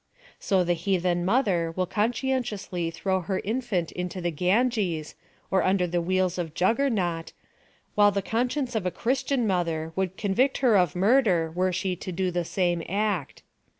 [0.39, 5.13] So the heathen mother will conscientiously throw lier infant into the Gan ges,
[5.51, 7.33] or under the wheels of Juggernaut,
[7.93, 12.11] while tiie conscience of a christian mother would convict her of murder were she to
[12.11, 13.43] do the same act.